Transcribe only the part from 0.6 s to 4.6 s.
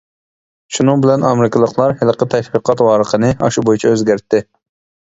شۇنىڭ بىلەن ئامېرىكىلىقلار ھېلىقى تەشۋىقات ۋارىقىنى ئاشۇ بويىچە ئۆزگەرتتى.